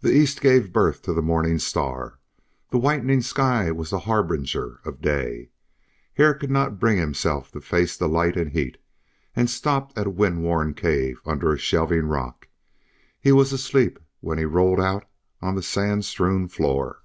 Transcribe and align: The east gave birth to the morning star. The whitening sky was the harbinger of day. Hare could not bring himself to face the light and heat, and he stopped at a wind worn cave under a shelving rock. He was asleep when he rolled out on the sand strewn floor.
The 0.00 0.14
east 0.14 0.40
gave 0.40 0.72
birth 0.72 1.02
to 1.02 1.12
the 1.12 1.20
morning 1.22 1.58
star. 1.58 2.20
The 2.70 2.78
whitening 2.78 3.20
sky 3.20 3.72
was 3.72 3.90
the 3.90 3.98
harbinger 3.98 4.78
of 4.84 5.00
day. 5.02 5.50
Hare 6.14 6.34
could 6.34 6.52
not 6.52 6.78
bring 6.78 6.98
himself 6.98 7.50
to 7.50 7.60
face 7.60 7.96
the 7.96 8.08
light 8.08 8.36
and 8.36 8.52
heat, 8.52 8.76
and 9.34 9.48
he 9.48 9.52
stopped 9.52 9.98
at 9.98 10.06
a 10.06 10.10
wind 10.10 10.44
worn 10.44 10.72
cave 10.72 11.20
under 11.26 11.52
a 11.52 11.58
shelving 11.58 12.06
rock. 12.06 12.46
He 13.18 13.32
was 13.32 13.52
asleep 13.52 13.98
when 14.20 14.38
he 14.38 14.44
rolled 14.44 14.78
out 14.78 15.06
on 15.42 15.56
the 15.56 15.64
sand 15.64 16.04
strewn 16.04 16.46
floor. 16.46 17.02